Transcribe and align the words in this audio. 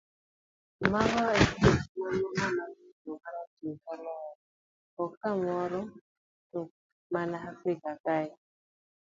Mago 0.93 1.21
epek 1.41 1.79
ma 1.99 2.07
ng'ama 2.29 2.63
miyo 2.79 3.11
marateng 3.23 3.77
kaloe, 3.83 4.31
ok 5.01 5.11
kamoro 5.21 5.81
to 6.51 6.59
mana 7.13 7.37
Afrika 7.51 7.91
kae. 8.03 8.27